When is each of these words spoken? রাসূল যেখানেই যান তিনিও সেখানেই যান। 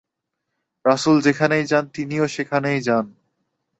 রাসূল 0.85 1.17
যেখানেই 1.21 1.63
যান 1.65 1.85
তিনিও 1.95 2.25
সেখানেই 2.27 2.79
যান। 2.81 3.05